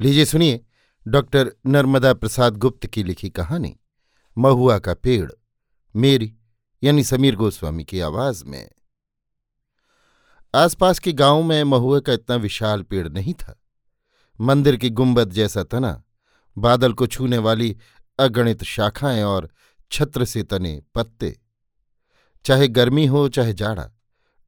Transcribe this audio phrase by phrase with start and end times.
[0.00, 0.64] लीजिए सुनिए
[1.08, 3.76] डॉक्टर नर्मदा प्रसाद गुप्त की लिखी कहानी,
[4.38, 5.32] महुआ का पेड़,
[5.96, 6.36] मेरी,
[6.82, 8.70] यानी समीर गोस्वामी की आवाज़ में।
[10.54, 13.62] आसपास के गाँव में महुआ का इतना विशाल पेड़ नहीं था।
[14.40, 16.04] मंदिर की गुंबद जैसा तना
[16.58, 17.76] बादल को छूने वाली
[18.18, 19.50] अगणित शाखाएँ और
[19.92, 21.40] छत्र से तने पत्ते।
[22.44, 23.90] चाहे गर्मी हो, चाहे जाड़ा,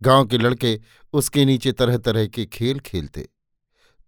[0.03, 0.81] गाँव के लड़के
[1.13, 3.29] उसके नीचे तरह तरह के खेल खेलते।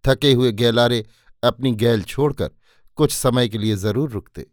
[0.07, 1.05] थके हुए गैलारे
[1.43, 2.49] अपनी गैल छोड़कर
[2.97, 4.45] कुछ समय के लिए ज़रूर रुकते।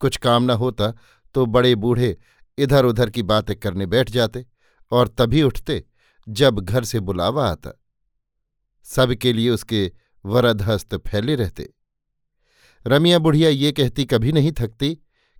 [0.00, 0.92] कुछ काम न होता
[1.34, 2.16] तो बड़े बूढ़े
[2.58, 4.44] इधर उधर की बातें करने बैठ जाते
[4.92, 5.84] और तभी उठते
[6.26, 7.78] जब घर से बुलावा आता।
[8.86, 9.90] सबके लिए उसके
[10.24, 11.68] वरद हस्त फैले रहते।
[12.86, 14.94] रमिया बुढ़िया ये कहती कभी नहीं थकती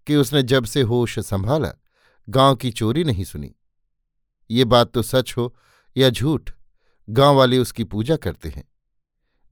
[0.06, 1.72] कि उसने जब से होश संभाला,
[2.28, 3.54] गाँव की चोरी नहीं सुनी।
[4.50, 5.54] ये बात तो सच हो
[5.96, 6.50] या झूठ,
[7.08, 8.64] गाँव वाले उसकी पूजा करते हैं।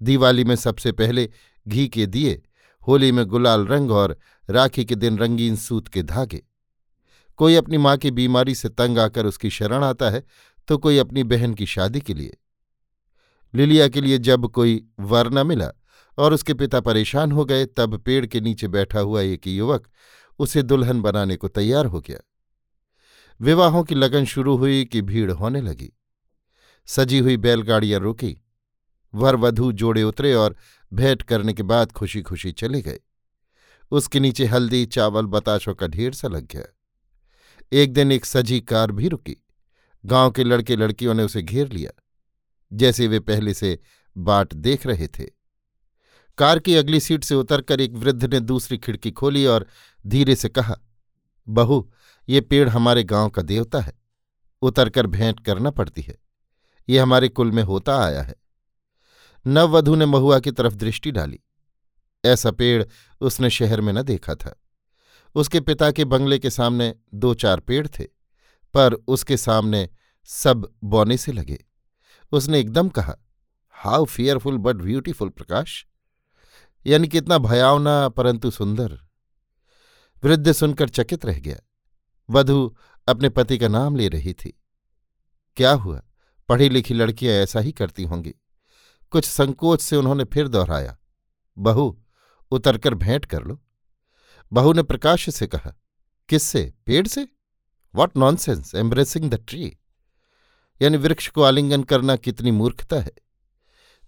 [0.02, 1.28] दिवाली में सबसे पहले
[1.68, 2.42] घी के दिए,
[2.82, 6.42] होली में गुलाल रंग और राखी के दिन रंगीन सूत के धागे।
[7.38, 10.24] कोई अपनी माँ की बीमारी से तंग आकर उसकी शरण आता है
[10.68, 12.36] तो कोई अपनी बहन की शादी के लिए।
[13.54, 15.70] लिलिया के लिए जब कोई वर न मिला
[16.18, 19.88] और उसके पिता परेशान हो गए, तब पेड़ के नीचे बैठा हुआ एक युवक
[20.38, 22.18] उसे दुल्हन बनाने को तैयार हो गया।
[23.40, 25.92] विवाहों की लगन शुरू हुई कि भीड़ होने लगी।
[26.86, 28.36] सजी हुई बैलगाड़ियाँ रुकी।
[29.14, 30.56] वर वधु जोड़े उतरे और
[30.92, 32.98] भेंट करने के बाद खुशी खुशी चले गए
[33.90, 36.64] उसके नीचे हल्दी, चावल, बताशों का ढेर सा लग गया।
[37.72, 39.36] एक दिन एक सजी कार भी रुकी।
[40.04, 41.90] गाँव के लड़के लड़कियों ने उसे घेर लिया,
[42.72, 43.78] जैसे वे पहले से
[44.16, 45.24] बाट देख रहे थे।
[46.38, 49.66] कार की अगली सीट से उतरकर एक वृद्ध ने दूसरी खिड़की खोली और
[50.06, 50.76] धीरे से कहा,
[51.48, 51.90] बहू,
[52.28, 53.92] ये पेड़ हमारे गाँव का देवता है।
[54.62, 56.18] उतरकर भेंट करना पड़ती है।
[56.88, 58.34] ये हमारे कुल में होता आया है।
[59.46, 61.40] नववधु ने महुआ की तरफ़ दृष्टि डाली।
[62.24, 62.84] ऐसा पेड़
[63.20, 64.60] उसने शहर में न देखा था।
[65.34, 68.04] उसके पिता के बंगले के सामने दो चार पेड़ थे,
[68.74, 69.88] पर उसके सामने
[70.24, 71.64] सब बौने से लगे।
[72.32, 73.16] उसने एकदम कहा,
[73.70, 75.86] हाउ फियरफुल बट ब्यूटीफुल प्रकाश।
[76.86, 79.00] यानी कितना भयावना परंतु सुंदर।
[80.24, 81.56] वृद्ध सुनकर चकित रह गया।
[82.30, 82.76] वधु
[83.08, 84.62] अपने पति का नाम ले रही थी।
[85.56, 86.02] क्या हुआ?
[86.48, 88.34] पढ़ी लिखी लड़कियाँ ऐसा ही करती होंगी।
[89.12, 90.96] कुछ संकोच से उन्होंने फिर दोहराया,
[91.58, 92.02] बहू,
[92.50, 93.60] उतरकर भेंट कर लो।
[94.52, 95.74] बहू ने प्रकाश से कहा,
[96.28, 96.72] किससे?
[96.86, 97.28] पेड़ से?
[97.94, 99.76] What nonsense embracing the tree
[100.82, 103.12] यानी वृक्ष को आलिंगन करना कितनी मूर्खता है।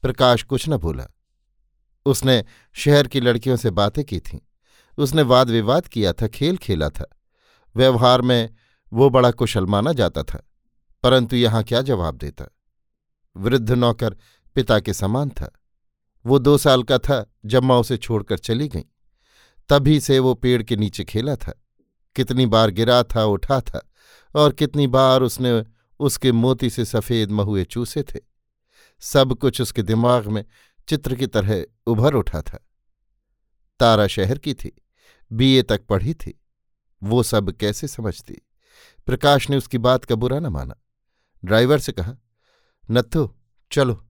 [0.02, 1.06] प्रकाश कुछ न बोला।
[2.06, 4.38] उसने शहर की लड़कियों से बातें की थीं।
[4.98, 7.08] उसने वाद विवाद किया था, खेल खेला था।
[7.76, 8.54] व्यवहार में
[8.92, 10.42] वो बड़ा कुशल माना जाता था,
[11.02, 12.44] परंतु यहाँ क्या जवाब देता?
[13.36, 14.16] वृद्ध नौकर
[14.54, 15.52] पिता के समान था।
[16.26, 18.84] वो दो साल का था जब माँ उसे छोड़कर चली गई।
[19.68, 21.62] तभी से वो पेड़ के नीचे खेला था।
[22.16, 23.90] कितनी बार गिरा था, उठा था
[24.34, 25.64] और कितनी बार उसने
[26.00, 28.20] उसके मोती से सफ़ेद महुए चूसे थे।
[29.00, 30.44] सब कुछ उसके दिमाग में
[30.88, 32.68] चित्र की तरह उभर उठा था।
[33.80, 34.82] तारा शहर की थी,
[35.32, 36.40] बीए तक पढ़ी थी।
[37.02, 38.38] वो सब कैसे समझती?
[39.06, 40.74] प्रकाश ने उसकी बात का बुरा न माना।
[41.44, 42.14] ड्राइवर से कहा,
[42.90, 43.34] नत्थु,
[43.72, 44.08] चलो।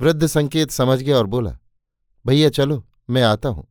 [0.00, 1.56] वृद्ध संकेत समझ गया और बोला,
[2.24, 3.66] भैया, चलो, मैं आता हूँ।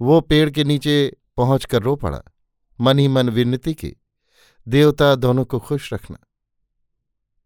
[0.00, 2.22] वो पेड़ के नीचे पहुंचकर रो पड़ा।
[2.78, 3.92] मन ही मन विनती की,
[4.66, 6.18] देवता दोनों को खुश रखना।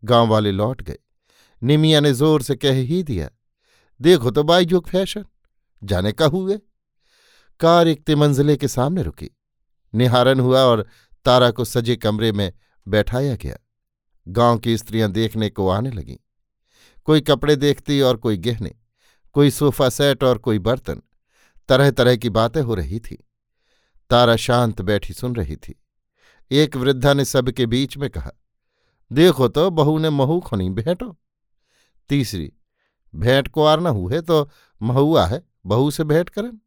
[0.03, 0.99] गाँव वाले लौट गए।
[1.63, 3.29] निमिया ने ज़ोर से कह ही दिया,
[4.01, 5.25] देखो तो बाईजुग फ़ैशन,
[5.83, 6.59] जाने का हुए?
[7.61, 9.31] कार एक तिमंजिले के सामने रुकी।
[9.95, 10.87] निहारन हुआ और
[11.27, 12.53] तारा को सजे कमरे में
[12.87, 13.57] बैठाया गया।
[14.27, 16.17] गाँव की स्त्रियाँ देखने को आने लगीं।
[17.07, 18.75] कोई कपड़े देखती और कोई गहने,
[19.35, 21.03] कोई सोफा सेट और कोई बर्तन।
[21.69, 23.25] तरह तरह की बातें हो रही थी।
[24.11, 25.75] तारा शांत बैठी सुन रही थी।
[26.51, 28.31] एक वृद्धा ने सबके बीच में कहा,
[29.11, 31.17] देखो तो बहू ने महू खुनी, भेंटो।
[32.11, 32.53] तीसरी,
[33.15, 34.49] भेंट को आर न हुए तो
[34.81, 36.59] महुआ है, बहू से भेंट करन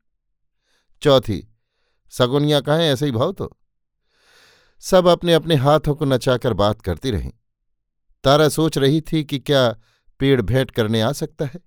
[1.02, 1.48] चौथी,
[2.12, 3.52] सगुनिया कहें, ऐसे ही भाव तो।
[4.82, 7.32] सब अपने अपने हाथों को नचाकर बात करती रहीं।
[8.24, 9.70] तारा सोच रही थी कि क्या
[10.24, 11.60] पेड़ भेंट करने आ सकता है।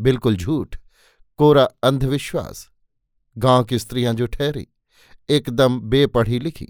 [0.00, 0.76] बिल्कुल झूठ,
[1.36, 2.70] कोरा अंधविश्वास।
[3.38, 4.68] गाँव की स्त्रियाँ जो ठहरी,
[5.28, 6.64] एकदम बेपढ़ी लिखी,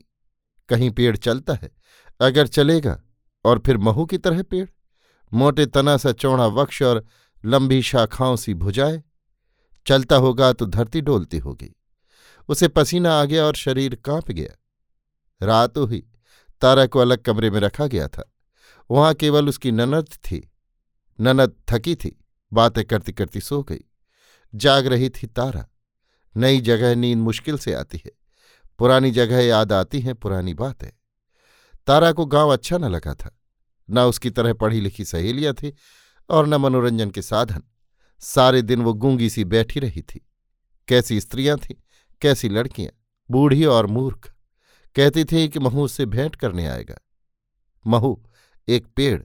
[0.69, 1.71] कहीं पेड़ चलता है,
[2.21, 3.03] अगर चलेगा,
[3.45, 4.69] और फिर महू की तरह पेड़,
[5.33, 7.07] मोटे तना सा चौड़ा वक्ष और
[7.45, 9.03] लंबी शाखाओं सी भुजाए,
[9.87, 11.77] चलता होगा तो धरती डोलती होगी।
[12.49, 14.59] उसे पसीना आ गया और शरीर काँप गया।
[15.47, 16.11] रात हुई,
[16.61, 18.33] तारा को अलग कमरे में रखा गया था।
[18.91, 20.47] वहाँ केवल उसकी ननद थी।
[21.21, 23.81] ननद थकी थी, बातें करती करती सो गई।
[24.55, 25.69] जाग रही थी तारा।
[26.37, 28.13] नई जगह नींद मुश्किल से आती है।
[28.79, 30.85] पुरानी जगह याद आती हैं, पुरानी बात।
[31.87, 33.41] तारा को गाँव अच्छा न लगा था।
[33.91, 35.75] न उसकी तरह पढ़ी लिखी सहेलियाँ थी
[36.31, 37.63] और न मनोरंजन के साधन।
[38.19, 40.29] सारे दिन वो गूँगी सी बैठी रही थी।
[40.89, 41.75] कैसी स्त्रियाँ थीं,
[42.23, 42.91] कैसी लड़कियाँ,
[43.31, 44.33] बूढ़ी और मूर्ख।
[44.97, 46.99] कहती थी कि महू उससे भेंट करने आएगा।
[47.87, 48.27] महू,
[48.69, 49.23] एक पेड़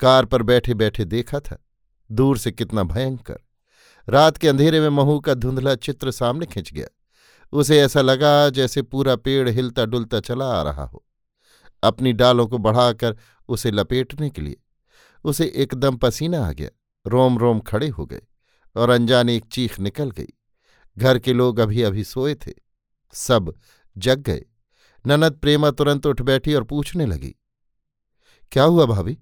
[0.00, 1.58] कार पर बैठे बैठे देखा था,
[2.10, 3.38] दूर से कितना भयंकर।
[4.08, 6.86] रात के अंधेरे में महू का धुंधला चित्र सामने खिंच गया।
[7.52, 11.04] उसे ऐसा लगा जैसे पूरा पेड़ हिलता डुलता चला आ रहा हो।
[11.82, 13.16] अपनी डालों को बढ़ाकर
[13.48, 14.56] उसे लपेटने के लिए,
[15.24, 16.70] उसे एकदम पसीना आ गया।
[17.06, 18.22] रोम रोम खड़े हो गए
[18.76, 20.32] और अनजाने एक चीख निकल गई।
[20.96, 22.52] घर के लोग अभी अभी सोए थे।
[23.14, 23.54] सब
[23.96, 24.44] जग गए।
[25.04, 27.34] ननद प्रेमा तुरंत उठ बैठी और पूछने लगी,
[28.52, 29.18] क्या हुआ भाभी?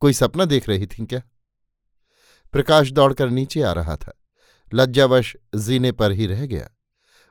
[0.00, 1.22] कोई सपना देख रही थी क्या?
[2.52, 4.12] प्रकाश दौड़कर नीचे आ रहा था।
[4.74, 6.68] लज्जावश जीने पर ही रह गया।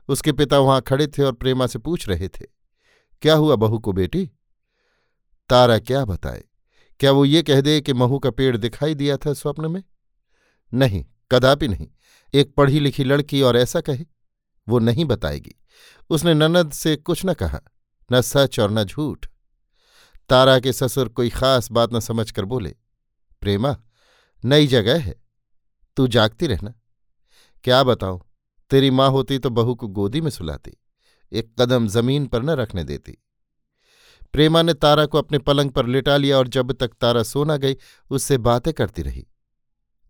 [0.10, 2.46] उसके पिता वहाँ खड़े थे और प्रेमा से पूछ रहे थे,
[3.22, 4.26] क्या हुआ बहू को बेटी?
[5.50, 6.44] तारा क्या बताए?
[7.00, 9.84] क्या वो ये कह दे कि महू का पेड़ दिखाई दिया था स्वप्न में?
[10.74, 11.88] नहीं, कदापि नहीं।
[12.34, 14.06] एक पढ़ी लिखी लड़की और ऐसा कहे,
[14.68, 15.56] वो नहीं बताएगी।
[16.10, 17.62] उसने ननद से कुछ न कहा,
[18.12, 19.28] न सच और न झूठ।
[20.30, 22.76] तारा के ससुर कोई खास बात न समझकर बोले,
[23.42, 23.78] प्रेमा,
[24.46, 25.16] नई जगह है,
[25.98, 26.74] तू जागती रहना।
[27.64, 28.22] क्या बताऊँ,
[28.72, 30.78] तेरी माँ होती तो बहू को गोदी में सुलाती,
[31.32, 33.18] एक कदम ज़मीन पर न रखने देती।
[34.34, 37.76] प्रेमा ने तारा को अपने पलंग पर लिटा लिया और जब तक तारा सोना गई,
[38.10, 39.28] उससे बातें करती रही।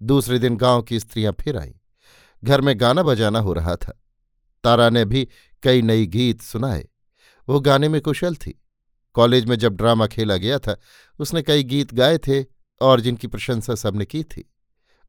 [0.01, 1.73] दूसरे दिन गाँव की स्त्रियाँ फिर आईं।
[2.43, 4.01] घर में गाना बजाना हो रहा था।
[4.63, 5.27] तारा ने भी
[5.63, 6.87] कई नई गीत सुनाए।
[7.47, 8.64] वो गाने में कुशल थी।
[9.15, 10.75] कॉलेज में जब ड्रामा खेला गया था,
[11.19, 12.43] उसने कई गीत गाए थे
[12.81, 14.49] और जिनकी प्रशंसा सबने की थी।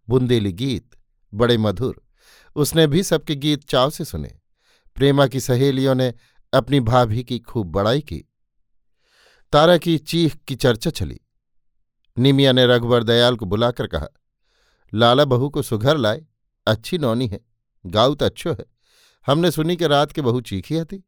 [0.08, 0.90] बुंदेली गीत,
[1.34, 2.02] बड़े मधुर,
[2.56, 4.30] उसने भी सबके गीत चाव से सुने।
[4.96, 6.12] प्रेमा की सहेलियों ने
[6.52, 8.18] अपनी भाभी की खूब बड़ाई की।
[9.52, 11.20] तारा की चीख की चर्चा चली।
[12.16, 14.08] निमिया ने रघुवर दयाल को बुलाकर कहा,
[14.92, 16.24] लाला बहू को सुघर लाए,
[16.66, 17.40] अच्छी नौनी है
[17.86, 18.64] गाऊ तो अच्छो है।
[19.26, 21.02] हमने सुनी कि रात के बहू चीखी थी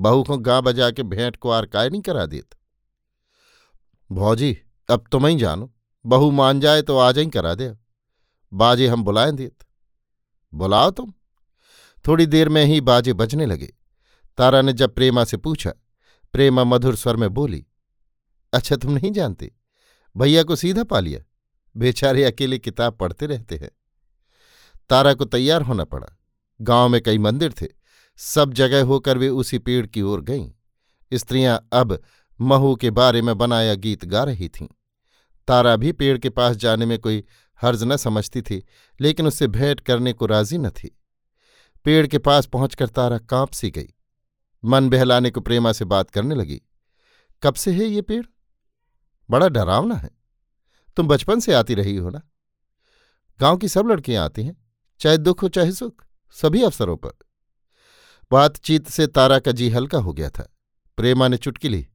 [0.00, 2.54] बहू को गा बजा के भेंट को आर काय नहीं करा देत।
[4.12, 4.58] भौजी,
[4.90, 5.74] अब तुम ही जानो,
[6.06, 7.76] बहू मान जाए तो आज ही करा दे
[8.52, 9.58] बाजे हम बुलाएँ देत।
[10.54, 11.12] बुलाओ तुम।
[12.06, 13.74] थोड़ी देर में ही बाजे बजने लगे।
[14.38, 15.72] तारा ने जब प्रेमा से पूछा,
[16.32, 17.66] प्रेमा मधुर स्वर में बोली
[18.52, 19.54] अच्छा तुम नहीं जानते?
[20.16, 21.20] भैया को सीधा पा लिया।
[21.76, 23.70] बेचारे अकेले किताब पढ़ते रहते हैं।
[24.90, 26.18] तारा को तैयार होना पड़ा।
[26.60, 27.79] गाँव में कई मंदिर थे।
[28.22, 30.50] सब जगह होकर वे उसी पेड़ की ओर गईं।
[31.14, 32.02] स्त्रियाँ अब
[32.40, 34.68] महू के बारे में बनाया गीत गा रही थीं।
[35.48, 37.24] तारा भी पेड़ के पास जाने में कोई
[37.60, 38.64] हर्ज न समझती थी,
[39.00, 40.98] लेकिन उससे भेंट करने को राज़ी न थी।
[41.84, 43.88] पेड़ के पास पहुंचकर तारा काँप सी गई।
[44.64, 46.62] मन बहलाने को प्रेमा से बात करने लगी।
[47.42, 48.26] कब से है ये पेड़?
[49.30, 50.10] बड़ा डरावना है।
[50.96, 52.22] तुम बचपन से आती रही हो ना?
[53.40, 54.64] गाँव की सब लड़कियाँ आती हैं,
[55.00, 57.12] चाहे दुख हो चाहे सुख, सभी अवसरों पर।
[58.32, 60.56] बातचीत से तारा का जी हल्का हो गया था।
[60.96, 61.88] प्रेमा ने चुटकी ली।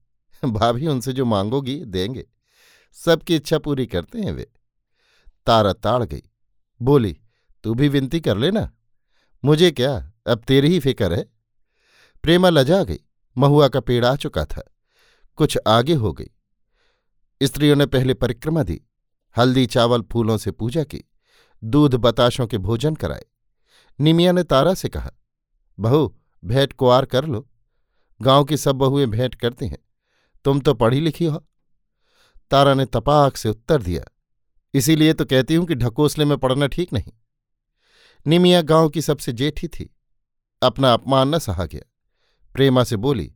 [0.45, 2.27] भाभी उनसे जो मांगोगी, देंगे।
[2.93, 4.51] सबकी इच्छा पूरी करते हैं वे।
[5.45, 6.21] तारा ताड़ गई।
[6.81, 7.17] बोली,
[7.63, 8.71] तू भी विनती कर लेना।
[9.45, 10.11] मुझे क्या?
[10.27, 11.29] अब तेरी ही फ़िक्र है?
[12.23, 12.99] प्रेमा लजा गई।
[13.37, 14.75] महुआ का पेड़ आ चुका था।
[15.35, 16.29] कुछ आगे हो गई।
[17.43, 18.81] स्त्रियों ने पहले परिक्रमा दी।
[19.37, 21.03] हल्दी चावल फूलों से पूजा की।
[21.63, 23.25] दूध, बताशों के भोजन कराए।
[23.99, 25.11] निमिया ने तारा से कहा,
[25.79, 27.47] बहू भेंट कुआर कर लो।
[28.21, 29.77] गाँव की सब बहुएँ भेंट करती हैं।
[30.45, 31.43] तुम तो पढ़ी लिखी हो।
[32.51, 34.03] तारा ने तपाक से उत्तर दिया,
[34.73, 37.11] इसीलिए तो कहती हूँ कि ढकोसले में पढ़ना ठीक नहीं।
[38.25, 39.89] निमिया गाँव की सबसे जेठी थी।
[40.61, 41.81] अपना अपमान न सहा गया।
[42.55, 43.31] प्रेमा से बोली,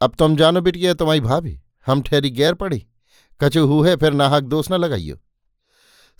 [0.00, 2.86] अब तुम जानो बिटिया, तुम्हारी भाभी, हम ठहरी गैर पड़ी।
[3.40, 5.16] कचू हु है, फिर नाहक दोष न लगाइयो।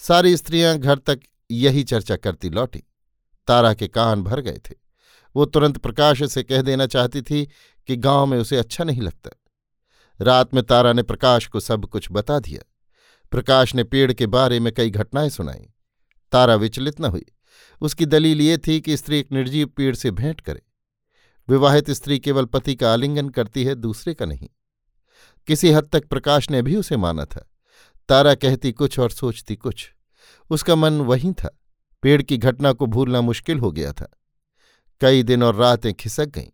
[0.00, 2.83] सारी स्त्रियाँ घर तक यही चर्चा करती लौटी।
[3.49, 4.75] तारा के कान भर गए थे।
[5.37, 7.49] वो तुरंत प्रकाश से कह देना चाहती थी
[7.87, 9.31] कि गाँव में उसे अच्छा नहीं लगता।
[10.21, 12.73] रात में तारा ने प्रकाश को सब कुछ बता दिया।
[13.31, 15.71] प्रकाश ने पेड़ के बारे में कई घटनाएँ सुनाई।
[16.33, 17.25] तारा विचलित न हुई।
[17.81, 20.62] उसकी दलील ये थी कि स्त्री एक निर्जीव पेड़ से भेंट करे।
[21.49, 24.49] विवाहित स्त्री केवल पति का आलिंगन करती है, दूसरे का नहीं।
[25.47, 27.50] किसी हद तक प्रकाश ने भी उसे माना था।
[28.09, 29.95] तारा कहती कुछ और सोचती कुछ।
[30.50, 31.59] उसका मन वहीं था।
[32.03, 34.11] पेड़ की घटना को भूलना मुश्किल हो गया था।
[35.04, 36.50] कई दिन और रातें खिसक गईं,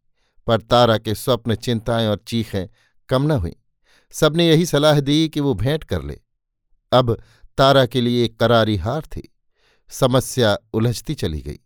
[0.47, 2.67] पर तारा के स्वप्न, चिंताएँ और चीखें
[3.09, 3.53] कम न हुईं।
[4.11, 6.21] सबने यही सलाह दी कि वो भेंट कर ले।
[6.93, 7.23] अब
[7.59, 9.37] तारा के लिए एक करारी हार थी।
[9.89, 11.59] समस्या उलझती चली गई।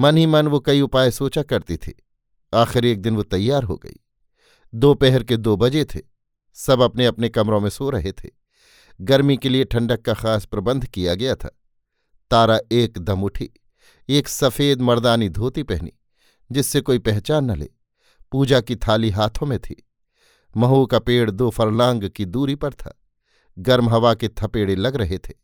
[0.00, 2.02] मन ही मन वो कई उपाय सोचा करती थी।
[2.54, 3.96] आखिर एक दिन वो तैयार हो गई।
[4.74, 6.00] दोपहर के दो बजे थे।
[6.54, 8.30] सब अपने अपने कमरों में सो रहे थे।
[9.00, 11.58] गर्मी के लिए ठंडक का खास प्रबंध किया गया था।
[12.30, 13.50] तारा एकदम उठी।
[14.08, 15.92] एक सफ़ेद मर्दानी धोती पहनी।
[16.52, 17.70] जिससे कोई पहचान न ले।
[18.32, 19.88] पूजा की थाली हाथों में थी।
[20.56, 23.00] महू का पेड़ दो फरलांग की दूरी पर था।
[23.58, 25.34] गर्म हवा के थपेड़े लग रहे थे।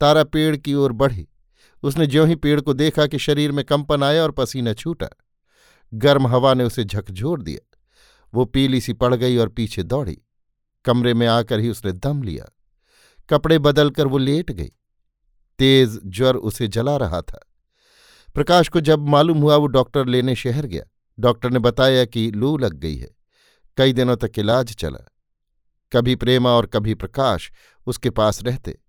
[0.00, 1.28] तारा पेड़ की ओर बढ़ी।
[1.82, 5.08] उसने ज्यों ही पेड़ को देखा कि शरीर में कंपन आया और पसीना छूटा।
[5.94, 7.78] गर्म हवा ने उसे झकझोर दिया।
[8.34, 10.18] वो पीली सी पड़ गई और पीछे दौड़ी।
[10.84, 12.44] कमरे में आकर ही उसने दम लिया।
[13.30, 14.72] कपड़े बदलकर वो लेट गई।
[15.58, 17.55] तेज ज्वर उसे जला रहा था।
[18.36, 20.84] प्रकाश को जब मालूम हुआ वो डॉक्टर लेने शहर गया,
[21.18, 23.10] डॉक्टर ने बताया कि लू लग गई है।
[23.76, 25.12] कई दिनों तक इलाज चला।
[25.92, 27.52] कभी प्रेमा और कभी प्रकाश
[27.86, 28.80] उसके पास रहते।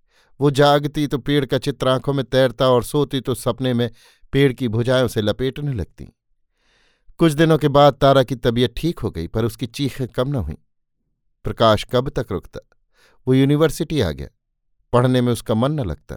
[0.41, 3.91] वो जागती तो पेड़ का चित्र आँखों में तैरता और सोती तो सपने में
[4.31, 6.09] पेड़ की भुजाएँ से लपेटने लगती।
[7.17, 10.35] कुछ दिनों के बाद तारा की तबीयत ठीक हो गई, पर उसकी चीखें कम न
[10.35, 10.57] हुई।
[11.43, 12.77] प्रकाश कब तक रुकता?
[13.27, 14.27] वो यूनिवर्सिटी आ गया।
[14.93, 16.15] पढ़ने में उसका मन न लगता।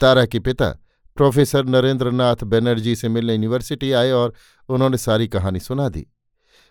[0.00, 0.78] तारा के पिता
[1.16, 4.34] प्रोफेसर नरेंद्रनाथ बनर्जी से मिलने यूनिवर्सिटी आए और
[4.68, 6.06] उन्होंने सारी कहानी सुना दी।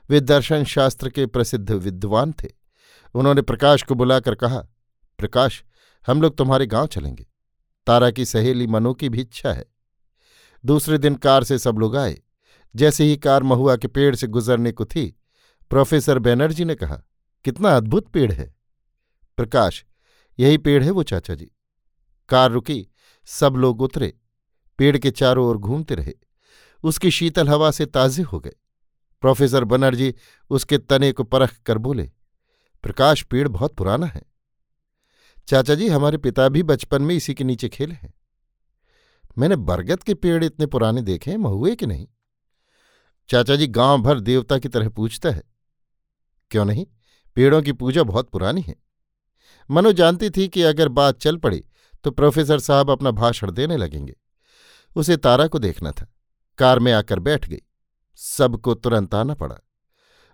[0.10, 2.48] वे दर्शन शास्त्र के प्रसिद्ध विद्वान थे।
[3.14, 4.60] उन्होंने प्रकाश को बुलाकर कहा,
[5.18, 5.64] प्रकाश,
[6.08, 7.28] हम लोग तुम्हारे गाँव चलेंगे।
[7.88, 9.66] तारा की सहेली मनु की भी इच्छा है।
[10.66, 12.22] दूसरे दिन कार से सब लोग आए।
[12.76, 15.20] जैसे ही कार महुआ के पेड़ से गुजरने को थी,
[15.70, 17.02] प्रोफेसर बैनर्जी ने कहा,
[17.44, 18.56] कितना अद्भुत पेड़ है।
[19.38, 19.86] प्रकाश,
[20.40, 21.52] यही पेड़ है वो चाचा जी।
[22.30, 22.88] कार रुकी,
[23.26, 24.20] सब लोग उतरे।
[24.78, 26.14] पेड़ के चारों ओर घूमते रहे।
[26.84, 28.54] उसकी शीतल हवा से ताजे हो गए।
[29.22, 30.14] प्रोफेसर बनर्जी
[30.50, 32.12] उसके तने को परख कर बोले,
[32.84, 34.22] प्रकाश, पेड़ बहुत पुराना है।
[35.48, 38.14] चाचा जी, हमारे पिता भी बचपन में इसी के नीचे खेले हैं।
[39.38, 42.08] मैंने बरगद के पेड़ इतने पुराने देखे हैं, महुए कि नहीं।
[43.30, 45.44] चाचा जी, गाँव भर देवता की तरह पूछता है।
[46.52, 46.86] क्यों नहीं?
[47.36, 48.76] पेड़ों की पूजा बहुत पुरानी है।
[49.70, 51.64] मनो जानती थी कि अगर बात चल पड़ी
[52.04, 54.16] तो प्रोफेसर साहब अपना भाषण देने लगेंगे।
[54.96, 56.08] उसे तारा को देखना था।
[56.58, 57.62] कार में आकर बैठ गई।
[58.16, 59.56] सबको तुरंत आना पड़ा।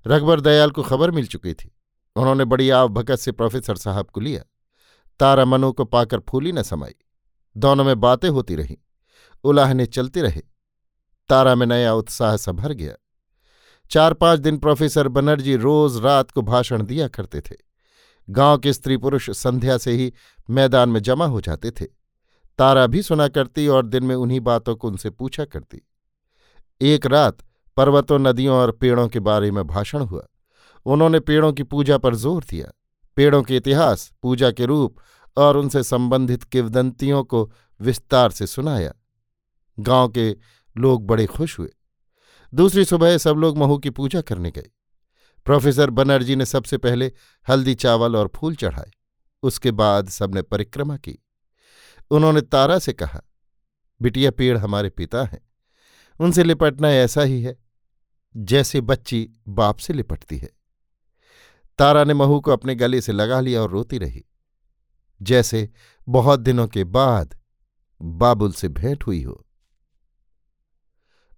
[0.07, 1.75] रघबर दयाल को खबर मिल चुकी थी।
[2.15, 4.43] उन्होंने बड़ी आव भगत से प्रोफेसर साहब को लिया।
[5.19, 6.95] तारा मनु को पाकर फूली न समाई।
[7.57, 8.77] दोनों में बातें होती रहीं।
[9.43, 10.41] उलाहने चलते रहे।
[11.29, 12.93] तारा में नया उत्साह सा भर गया।
[13.91, 17.55] चार पाँच दिन प्रोफेसर बनर्जी रोज रात को भाषण दिया करते थे।
[18.29, 20.13] गाँव के स्त्री पुरुष संध्या से ही
[20.49, 22.00] मैदान में जमा हो जाते थे।
[22.57, 25.81] तारा भी सुना करती और दिन में उन्हीं बातों को उनसे पूछा करती।
[26.81, 27.37] एक रात
[27.77, 30.27] पर्वतों, नदियों और पेड़ों के बारे में भाषण हुआ।
[30.85, 32.71] उन्होंने पेड़ों की पूजा पर ज़ोर दिया।
[33.15, 34.97] पेड़ों के इतिहास, पूजा के रूप
[35.37, 38.93] और उनसे संबंधित किवदंतियों को विस्तार से सुनाया।
[39.79, 40.35] गाँव के
[40.77, 41.69] लोग बड़े खुश हुए।
[42.53, 44.69] दूसरी सुबह सब लोग महू की पूजा करने गए।
[45.45, 47.11] प्रोफेसर बनर्जी ने सबसे पहले
[47.49, 48.91] हल्दी चावल और फूल चढ़ाए।
[49.43, 51.19] उसके बाद सबने परिक्रमा की।
[52.11, 53.21] उन्होंने तारा से कहा,
[54.01, 55.41] बिटिया पेड़ हमारे पिता हैं,
[56.19, 57.57] उनसे लिपटना ऐसा ही है
[58.37, 60.49] जैसे बच्ची बाप से लिपटती है।
[61.77, 64.25] तारा ने महू को अपने गले से लगा लिया और रोती रही।
[65.21, 65.69] जैसे
[66.09, 67.39] बहुत दिनों के बाद
[68.01, 69.45] बाबुल से भेंट हुई हो।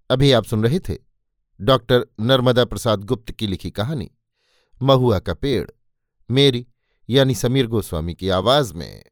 [0.09, 0.97] अभी आप सुन रहे थे
[1.61, 4.11] डॉक्टर नर्मदा प्रसाद गुप्त की लिखी कहानी,
[4.81, 5.69] महुआ का पेड़,
[6.31, 6.67] मेरी
[7.09, 9.03] यानी समीर गोस्वामी की आवाज़ में।